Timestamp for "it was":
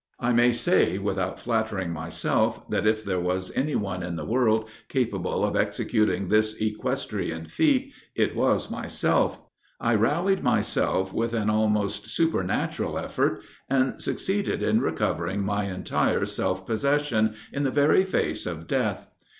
8.15-8.71